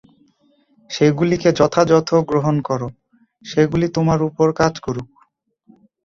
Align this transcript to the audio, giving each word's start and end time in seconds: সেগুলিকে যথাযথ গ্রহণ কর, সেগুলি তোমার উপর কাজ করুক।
সেগুলিকে 0.89 1.49
যথাযথ 1.59 2.09
গ্রহণ 2.29 2.55
কর, 2.61 2.81
সেগুলি 3.45 3.87
তোমার 3.95 4.19
উপর 4.29 4.47
কাজ 4.59 4.73
করুক। 4.79 5.09